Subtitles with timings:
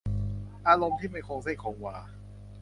[0.67, 1.95] อารมณ์ที่ไม่คงเส้นคงวา